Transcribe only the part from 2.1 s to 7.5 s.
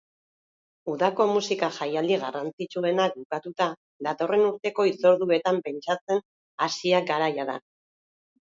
garrantzitsuenak bukatuta, datorren urteko hitzorduetan pentsatzen hasiak gara